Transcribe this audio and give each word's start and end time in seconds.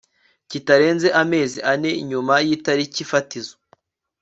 kitarenze 0.49 1.07
amezi 1.21 1.59
ane 1.71 1.91
nyuma 2.09 2.35
y 2.47 2.49
itariki 2.57 3.01
fatizo 3.11 3.55